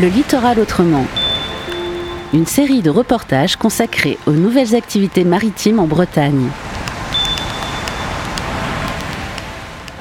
Le 0.00 0.08
littoral 0.08 0.58
autrement. 0.58 1.04
Une 2.32 2.46
série 2.46 2.80
de 2.80 2.88
reportages 2.88 3.56
consacrés 3.56 4.16
aux 4.26 4.32
nouvelles 4.32 4.74
activités 4.74 5.24
maritimes 5.24 5.78
en 5.78 5.86
Bretagne. 5.86 6.46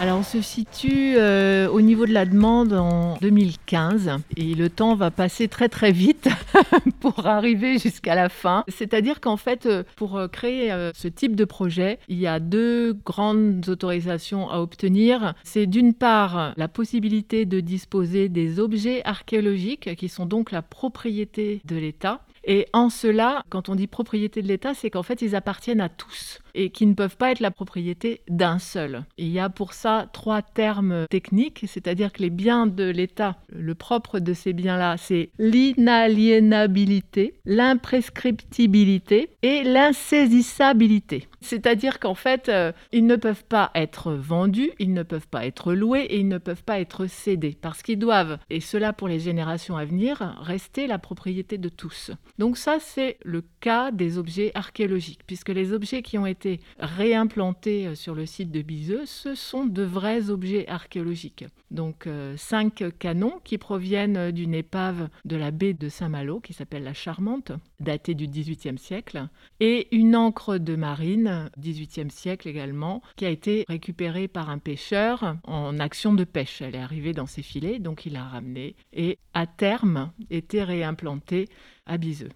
Alors 0.02 0.20
on 0.20 0.24
se 0.24 0.40
situe 0.42 1.16
euh, 1.18 1.68
au 1.68 1.82
niveau 1.82 2.06
de 2.06 2.14
la 2.14 2.26
demande 2.26 2.72
en 2.72 3.18
2015 3.18 4.12
et 4.38 4.56
le 4.56 4.70
temps 4.70 4.96
va 4.96 5.12
passer 5.12 5.50
très 5.50 5.68
très 5.68 5.92
vite 5.92 6.30
pour 7.02 7.28
arriver 7.28 7.78
jusqu'à 7.78 8.16
la 8.16 8.30
fin. 8.30 8.64
C'est-à-dire 8.70 9.20
qu'en 9.20 9.36
fait, 9.36 9.66
euh, 9.66 9.84
pour 9.98 10.18
euh, 10.18 10.30
créer 10.30 10.74
ce 10.96 11.10
type 11.10 11.36
de 11.36 11.44
projet, 11.44 12.00
il 12.08 12.18
y 12.18 12.28
a 12.28 12.40
deux 12.40 12.94
grandes 12.94 13.68
autorisations 13.68 14.50
à 14.50 14.60
obtenir. 14.60 15.34
C'est 15.44 15.66
d'une 15.66 15.94
part 15.94 16.54
la 16.56 16.70
possibilité 16.70 17.46
de 17.46 17.60
disposer 17.60 18.30
des 18.30 18.62
objets 18.62 19.02
archéologiques 19.04 19.98
qui 19.98 20.08
sont 20.08 20.26
donc 20.26 20.52
la 20.52 20.62
propriété 20.62 21.62
de 21.66 21.76
l'État. 21.76 22.22
Et 22.46 22.68
en 22.72 22.90
cela, 22.90 23.44
quand 23.50 23.68
on 23.68 23.76
dit 23.76 23.88
propriété 23.88 24.42
de 24.42 24.48
l'État, 24.48 24.74
c'est 24.74 24.90
qu'en 24.90 25.04
fait, 25.04 25.22
ils 25.22 25.36
appartiennent 25.36 25.82
à 25.82 25.90
tous 25.90 26.40
et 26.54 26.70
qui 26.70 26.86
ne 26.86 26.94
peuvent 26.94 27.18
pas 27.18 27.32
être 27.32 27.40
la 27.40 27.52
propriété 27.52 28.22
d'un 28.30 28.60
seul. 28.60 29.04
il 29.18 29.30
y 29.30 29.40
a 29.40 29.50
pour 29.50 29.74
ça 29.74 30.10
trois 30.14 30.42
termes 30.42 31.06
techniques, 31.10 31.66
c'est-à-dire 31.68 32.12
que 32.14 32.22
les 32.22 32.30
biens 32.30 32.68
de 32.68 32.84
l'État, 32.84 33.38
le 33.50 33.76
propre 33.76 34.20
de 34.20 34.34
ces 34.34 34.54
biens-là, 34.54 34.98
c'est 34.98 35.32
l'inaliénabilité, 35.38 37.36
l'imprescriptibilité 37.46 39.30
et 39.42 39.64
l'insaisissabilité. 39.64 41.28
C'est-à-dire 41.42 42.00
qu'en 42.00 42.16
fait, 42.16 42.50
euh, 42.50 42.72
ils 42.92 43.06
ne 43.06 43.16
peuvent 43.16 43.46
pas 43.46 43.72
être 43.76 44.14
vendus, 44.14 44.72
ils 44.80 44.94
ne 44.94 45.04
peuvent 45.04 45.28
pas 45.28 45.46
être 45.46 45.74
loués 45.74 46.06
et 46.10 46.20
ils 46.20 46.28
ne 46.28 46.38
peuvent 46.38 46.64
pas 46.64 46.80
être 46.80 47.08
cédés 47.08 47.58
parce 47.60 47.82
qu'ils 47.82 48.00
doivent, 48.00 48.38
et 48.50 48.60
cela 48.60 48.94
pour 48.94 49.08
les 49.08 49.20
générations 49.20 49.78
à 49.78 49.86
venir, 49.86 50.36
rester 50.42 50.88
la 50.88 51.00
propriété 51.00 51.58
de 51.58 51.70
tous. 51.70 52.12
Donc 52.38 52.58
ça, 52.58 52.78
c'est 52.80 53.18
le 53.24 53.44
cas 53.62 53.92
des 53.92 54.18
objets 54.18 54.52
archéologiques, 54.56 55.22
puisque 55.26 55.50
les 55.50 55.74
objets 55.74 56.02
qui 56.02 56.18
ont 56.18 56.26
été 56.26 56.39
réimplantés 56.80 57.88
euh, 57.88 57.96
sur 57.96 58.16
le 58.16 58.26
site 58.26 58.52
de 58.52 58.62
Biseux, 58.62 59.06
ce 59.06 59.36
sont 59.36 59.66
de 59.66 59.84
vrais 59.84 60.30
objets 60.30 60.68
archéologiques. 60.68 61.46
Donc 61.72 62.08
euh, 62.08 62.36
cinq 62.38 62.84
canons 62.98 63.40
qui 63.44 63.58
proviennent 63.58 64.18
euh, 64.18 64.32
d'une 64.32 64.54
épave 64.54 65.10
de 65.26 65.36
la 65.36 65.52
baie 65.52 65.74
de 65.74 65.90
Saint-Malo 65.90 66.40
qui 66.40 66.54
s'appelle 66.54 66.84
la 66.84 66.94
Charmante, 66.94 67.52
datée 67.80 68.16
du 68.16 68.28
XVIIIe 68.28 68.78
siècle, 68.78 69.28
et 69.60 69.88
une 69.96 70.16
encre 70.16 70.58
de 70.58 70.76
marine, 70.76 71.50
XVIIIe 71.60 72.12
siècle 72.12 72.48
également, 72.48 73.02
qui 73.16 73.26
a 73.26 73.30
été 73.30 73.66
récupérée 73.68 74.28
par 74.28 74.50
un 74.50 74.58
pêcheur 74.58 75.36
en 75.44 75.80
action 75.80 76.14
de 76.14 76.24
pêche. 76.24 76.62
Elle 76.62 76.76
est 76.76 76.80
arrivée 76.80 77.14
dans 77.14 77.28
ses 77.28 77.42
filets, 77.42 77.80
donc 77.80 78.06
il 78.06 78.14
l'a 78.14 78.24
ramenée 78.24 78.76
et 78.94 79.18
à 79.34 79.48
terme 79.48 80.12
était 80.30 80.64
réimplantée 80.64 81.48
à 81.86 81.98
Biseux. 81.98 82.30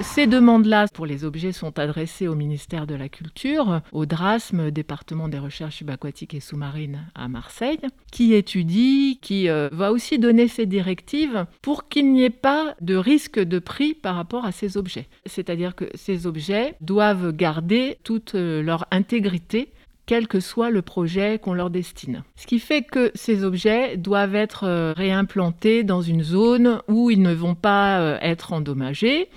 Ces 0.00 0.28
demandes-là 0.28 0.86
pour 0.94 1.06
les 1.06 1.24
objets 1.24 1.50
sont 1.50 1.76
adressées 1.78 2.28
au 2.28 2.36
ministère 2.36 2.86
de 2.86 2.94
la 2.94 3.08
Culture, 3.08 3.80
au 3.92 4.06
DRASM, 4.06 4.70
département 4.70 5.28
des 5.28 5.38
recherches 5.38 5.76
subaquatiques 5.76 6.34
et 6.34 6.40
sous-marines 6.40 7.06
à 7.16 7.28
Marseille, 7.28 7.80
qui 8.12 8.32
étudie, 8.34 9.18
qui 9.20 9.48
euh, 9.48 9.68
va 9.72 9.90
aussi 9.90 10.18
donner 10.18 10.46
ses 10.46 10.66
directives 10.66 11.46
pour 11.62 11.88
qu'il 11.88 12.12
n'y 12.12 12.22
ait 12.22 12.30
pas 12.30 12.74
de 12.80 12.94
risque 12.94 13.40
de 13.40 13.58
prix 13.58 13.94
par 13.94 14.14
rapport 14.14 14.44
à 14.44 14.52
ces 14.52 14.76
objets. 14.76 15.08
C'est-à-dire 15.26 15.74
que 15.74 15.86
ces 15.94 16.26
objets 16.26 16.76
doivent 16.80 17.32
garder 17.32 17.98
toute 18.04 18.36
euh, 18.36 18.62
leur 18.62 18.86
intégrité 18.92 19.72
quel 20.08 20.26
que 20.26 20.40
soit 20.40 20.70
le 20.70 20.80
projet 20.80 21.38
qu'on 21.38 21.52
leur 21.52 21.68
destine. 21.68 22.24
Ce 22.36 22.46
qui 22.46 22.60
fait 22.60 22.80
que 22.80 23.12
ces 23.14 23.44
objets 23.44 23.98
doivent 23.98 24.34
être 24.34 24.64
euh, 24.64 24.94
réimplantés 24.96 25.84
dans 25.84 26.00
une 26.00 26.22
zone 26.22 26.80
où 26.88 27.10
ils 27.10 27.20
ne 27.20 27.34
vont 27.34 27.54
pas 27.54 28.00
euh, 28.00 28.18
être 28.22 28.54
endommagés. 28.54 29.28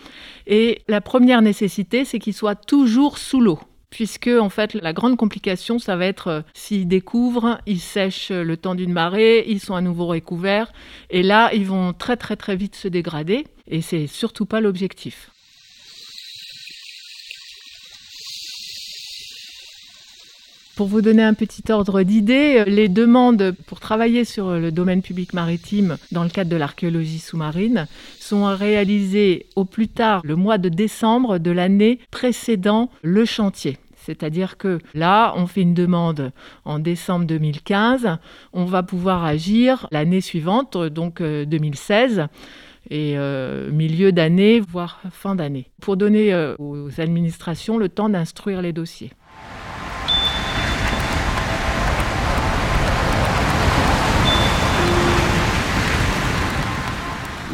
Et 0.47 0.81
la 0.87 1.01
première 1.01 1.41
nécessité, 1.41 2.05
c'est 2.05 2.19
qu'ils 2.19 2.33
soient 2.33 2.55
toujours 2.55 3.17
sous 3.17 3.41
l'eau 3.41 3.59
puisque 3.89 4.29
en 4.29 4.47
fait 4.47 4.73
la 4.73 4.93
grande 4.93 5.17
complication 5.17 5.77
ça 5.77 5.97
va 5.97 6.05
être 6.05 6.27
euh, 6.29 6.41
s'ils 6.53 6.87
découvrent, 6.87 7.57
ils 7.65 7.81
sèchent 7.81 8.31
le 8.31 8.55
temps 8.55 8.73
d'une 8.73 8.93
marée, 8.93 9.43
ils 9.49 9.59
sont 9.59 9.75
à 9.75 9.81
nouveau 9.81 10.07
recouverts 10.07 10.71
et 11.09 11.23
là 11.23 11.53
ils 11.53 11.65
vont 11.65 11.91
très 11.91 12.15
très 12.15 12.37
très 12.37 12.55
vite 12.55 12.77
se 12.77 12.87
dégrader 12.87 13.45
et 13.67 13.81
c'est 13.81 14.07
surtout 14.07 14.45
pas 14.45 14.61
l'objectif. 14.61 15.30
Pour 20.81 20.87
vous 20.87 21.03
donner 21.03 21.21
un 21.21 21.35
petit 21.35 21.71
ordre 21.71 22.01
d'idée, 22.01 22.63
les 22.65 22.89
demandes 22.89 23.53
pour 23.67 23.79
travailler 23.79 24.25
sur 24.25 24.53
le 24.53 24.71
domaine 24.71 25.03
public 25.03 25.31
maritime 25.35 25.97
dans 26.11 26.23
le 26.23 26.29
cadre 26.31 26.49
de 26.49 26.55
l'archéologie 26.55 27.19
sous-marine 27.19 27.85
sont 28.19 28.45
réalisées 28.45 29.45
au 29.55 29.63
plus 29.63 29.89
tard 29.89 30.21
le 30.23 30.35
mois 30.35 30.57
de 30.57 30.69
décembre 30.69 31.37
de 31.37 31.51
l'année 31.51 31.99
précédant 32.09 32.89
le 33.03 33.25
chantier. 33.25 33.77
C'est-à-dire 33.95 34.57
que 34.57 34.79
là, 34.95 35.35
on 35.37 35.45
fait 35.45 35.61
une 35.61 35.75
demande 35.75 36.31
en 36.65 36.79
décembre 36.79 37.25
2015, 37.27 38.17
on 38.51 38.65
va 38.65 38.81
pouvoir 38.81 39.23
agir 39.23 39.85
l'année 39.91 40.19
suivante, 40.19 40.75
donc 40.75 41.21
2016 41.21 42.21
euh, 42.21 42.25
et 42.89 43.19
euh, 43.19 43.69
milieu 43.69 44.11
d'année, 44.11 44.59
voire 44.59 44.99
fin 45.11 45.35
d'année, 45.35 45.69
pour 45.79 45.95
donner 45.95 46.33
euh, 46.33 46.55
aux 46.57 46.99
administrations 46.99 47.77
le 47.77 47.87
temps 47.87 48.09
d'instruire 48.09 48.63
les 48.63 48.73
dossiers. 48.73 49.11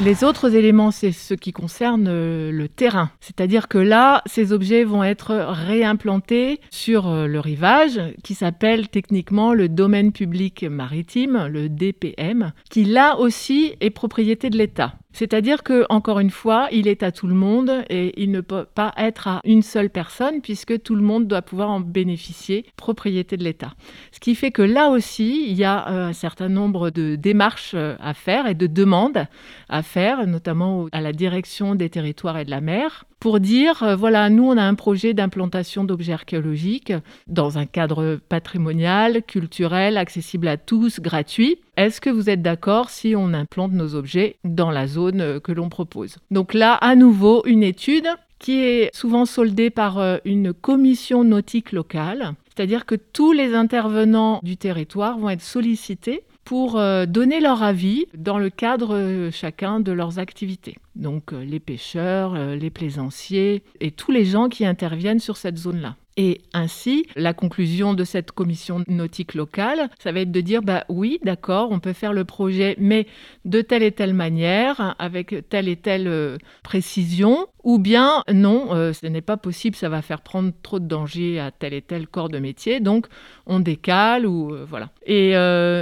Les 0.03 0.23
autres 0.23 0.53
éléments, 0.53 0.91
c'est 0.91 1.11
ce 1.11 1.33
qui 1.33 1.51
concerne 1.51 2.05
euh, 2.07 2.51
le 2.51 2.69
terrain. 2.69 3.09
C'est-à-dire 3.19 3.67
que 3.67 3.79
là, 3.79 4.21
ces 4.27 4.53
objets 4.53 4.83
vont 4.83 5.03
être 5.03 5.33
réimplantés 5.35 6.61
sur 6.69 7.07
euh, 7.07 7.25
le 7.25 7.39
rivage, 7.39 7.99
qui 8.23 8.35
s'appelle 8.35 8.89
techniquement 8.89 9.55
le 9.55 9.69
domaine 9.69 10.11
public 10.11 10.63
maritime, 10.63 11.47
le 11.47 11.67
DPM, 11.67 12.53
qui 12.69 12.85
là 12.85 13.17
aussi 13.17 13.73
est 13.81 13.89
propriété 13.89 14.51
de 14.51 14.57
l'État. 14.57 14.93
C'est-à-dire 15.17 15.63
que, 15.63 15.83
encore 15.89 16.19
une 16.19 16.29
fois, 16.29 16.67
il 16.71 16.87
est 16.87 17.01
à 17.01 17.11
tout 17.11 17.25
le 17.25 17.33
monde 17.33 17.83
et 17.89 18.13
il 18.21 18.29
ne 18.29 18.39
peut 18.39 18.65
pas 18.65 18.93
être 18.97 19.27
à 19.27 19.41
une 19.45 19.63
seule 19.63 19.89
personne 19.89 20.41
puisque 20.41 20.79
tout 20.83 20.93
le 20.93 21.01
monde 21.01 21.25
doit 21.25 21.41
pouvoir 21.41 21.71
en 21.71 21.79
bénéficier, 21.79 22.67
propriété 22.75 23.35
de 23.35 23.43
l'État. 23.43 23.73
Ce 24.11 24.19
qui 24.19 24.35
fait 24.35 24.51
que 24.51 24.61
là 24.61 24.89
aussi, 24.89 25.47
il 25.47 25.57
y 25.57 25.63
a 25.63 25.89
euh, 25.89 26.09
un 26.09 26.13
certain 26.13 26.49
nombre 26.49 26.91
de 26.91 27.15
démarches 27.15 27.71
euh, 27.73 27.95
à 27.99 28.13
faire 28.13 28.45
et 28.45 28.53
de 28.53 28.67
demandes 28.67 29.25
à 29.69 29.81
faire, 29.81 30.27
notamment 30.27 30.85
à 30.91 31.01
la 31.01 31.13
direction 31.13 31.73
des 31.73 31.89
territoires 31.89 32.37
et 32.37 32.45
de 32.45 32.51
la 32.51 32.61
mer, 32.61 33.05
pour 33.19 33.39
dire, 33.39 33.83
euh, 33.83 33.95
voilà, 33.95 34.29
nous, 34.29 34.43
on 34.43 34.57
a 34.57 34.63
un 34.63 34.75
projet 34.75 35.13
d'implantation 35.13 35.83
d'objets 35.83 36.13
archéologiques 36.13 36.93
dans 37.27 37.57
un 37.57 37.65
cadre 37.65 38.19
patrimonial, 38.29 39.23
culturel, 39.23 39.97
accessible 39.97 40.47
à 40.47 40.57
tous, 40.57 40.99
gratuit. 40.99 41.59
Est-ce 41.77 42.01
que 42.01 42.09
vous 42.09 42.29
êtes 42.29 42.41
d'accord 42.41 42.89
si 42.89 43.15
on 43.15 43.33
implante 43.33 43.71
nos 43.71 43.95
objets 43.95 44.37
dans 44.43 44.71
la 44.71 44.87
zone 44.87 45.21
euh, 45.21 45.39
que 45.39 45.51
l'on 45.51 45.69
propose? 45.69 46.17
Donc 46.31 46.53
là, 46.53 46.73
à 46.73 46.95
nouveau, 46.95 47.43
une 47.45 47.63
étude 47.63 48.07
qui 48.39 48.59
est 48.59 48.95
souvent 48.95 49.25
soldée 49.25 49.69
par 49.69 49.97
euh, 49.97 50.17
une 50.23 50.53
commission 50.53 51.23
nautique 51.23 51.71
locale, 51.71 52.33
c'est-à-dire 52.55 52.85
que 52.85 52.95
tous 52.95 53.31
les 53.31 53.53
intervenants 53.55 54.39
du 54.43 54.57
territoire 54.57 55.17
vont 55.17 55.29
être 55.29 55.41
sollicités 55.41 56.23
pour 56.47 56.79
donner 57.07 57.39
leur 57.41 57.61
avis 57.61 58.05
dans 58.17 58.37
le 58.37 58.49
cadre 58.49 59.29
chacun 59.31 59.79
de 59.79 59.91
leurs 59.91 60.17
activités 60.17 60.77
donc 60.97 61.33
euh, 61.33 61.43
les 61.43 61.59
pêcheurs, 61.59 62.35
euh, 62.35 62.55
les 62.55 62.69
plaisanciers 62.69 63.63
et 63.79 63.91
tous 63.91 64.11
les 64.11 64.25
gens 64.25 64.49
qui 64.49 64.65
interviennent 64.65 65.19
sur 65.19 65.37
cette 65.37 65.57
zone-là. 65.57 65.95
Et 66.19 66.41
ainsi, 66.51 67.05
la 67.15 67.35
conclusion 67.35 67.93
de 67.93 68.03
cette 68.03 68.31
commission 68.31 68.83
nautique 68.87 69.35
locale, 69.35 69.87
ça 69.99 70.11
va 70.11 70.21
être 70.21 70.31
de 70.31 70.41
dire, 70.41 70.63
bah 70.63 70.83
oui, 70.89 71.19
d'accord, 71.23 71.69
on 71.71 71.79
peut 71.79 71.93
faire 71.93 72.11
le 72.11 72.25
projet, 72.25 72.75
mais 72.79 73.05
de 73.45 73.61
telle 73.61 73.83
et 73.83 73.91
telle 73.91 74.15
manière, 74.15 74.95
avec 74.97 75.47
telle 75.47 75.67
et 75.67 75.75
telle 75.75 76.07
euh, 76.07 76.39
précision, 76.63 77.45
ou 77.63 77.77
bien 77.77 78.23
non, 78.33 78.73
euh, 78.73 78.93
ce 78.93 79.05
n'est 79.05 79.21
pas 79.21 79.37
possible, 79.37 79.75
ça 79.75 79.89
va 79.89 80.01
faire 80.01 80.21
prendre 80.21 80.51
trop 80.63 80.79
de 80.79 80.87
danger 80.87 81.39
à 81.39 81.51
tel 81.51 81.75
et 81.75 81.83
tel 81.83 82.07
corps 82.07 82.29
de 82.29 82.39
métier, 82.39 82.79
donc 82.79 83.05
on 83.45 83.59
décale 83.59 84.25
ou 84.25 84.55
euh, 84.55 84.65
voilà. 84.67 84.89
Et 85.05 85.35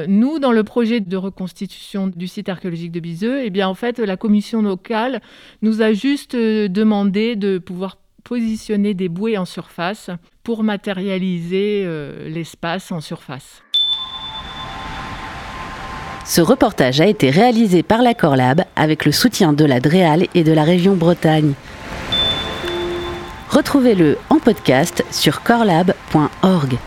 nous, 0.08 0.40
dans 0.40 0.52
le 0.52 0.64
projet 0.66 1.00
de 1.00 1.18
reconstitution 1.18 2.08
du 2.08 2.28
site 2.28 2.50
archéologique 2.50 2.92
de 2.92 3.00
Biseux, 3.00 3.42
eh 3.44 3.50
bien 3.50 3.70
en 3.70 3.74
fait, 3.74 4.00
la 4.00 4.18
commission 4.18 4.62
locale 4.62 5.22
nous 5.62 5.82
a 5.82 5.94
juste 5.94 6.36
demandé 6.36 7.38
de 7.38 7.58
pouvoir 7.58 7.98
positionner 8.26 8.94
des 8.94 9.08
bouées 9.08 9.38
en 9.38 9.46
surface 9.46 10.10
pour 10.44 10.64
matérialiser 10.64 11.84
euh, 11.86 12.28
l'espace 12.28 12.92
en 12.92 13.00
surface. 13.00 13.62
Ce 16.26 16.42
reportage 16.42 17.00
a 17.00 17.06
été 17.06 17.30
réalisé 17.30 17.84
par 17.84 18.02
la 18.02 18.16
Corlab 18.16 18.64
avec 18.76 19.06
le 19.06 19.12
soutien 19.12 19.54
de 19.54 19.64
la 19.64 19.80
DREAL 19.80 20.28
et 20.34 20.44
de 20.44 20.52
la 20.52 20.64
région 20.64 20.96
Bretagne. 20.96 21.54
Retrouvez-le 23.50 24.18
en 24.30 24.40
podcast 24.40 25.06
sur 25.12 25.44
corlab.org. 25.44 26.78